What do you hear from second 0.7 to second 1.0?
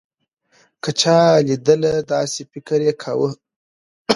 که